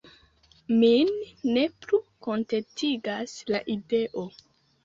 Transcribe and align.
Min 0.83 1.11
ne 1.57 1.65
plu 1.85 2.01
kontentigas 2.29 3.37
la 3.53 3.63
ideo! 3.77 4.27